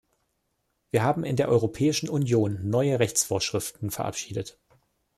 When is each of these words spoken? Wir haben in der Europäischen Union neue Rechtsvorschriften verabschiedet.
Wir 0.89 1.03
haben 1.03 1.23
in 1.23 1.35
der 1.35 1.47
Europäischen 1.47 2.09
Union 2.09 2.67
neue 2.67 2.97
Rechtsvorschriften 2.99 3.91
verabschiedet. 3.91 4.57